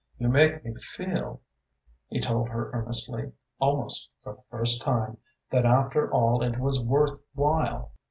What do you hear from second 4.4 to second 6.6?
first time, that after all it